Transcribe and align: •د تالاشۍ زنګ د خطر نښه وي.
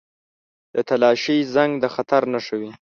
•د 0.73 0.75
تالاشۍ 0.87 1.37
زنګ 1.53 1.71
د 1.83 1.85
خطر 1.95 2.21
نښه 2.33 2.55
وي. 2.61 2.71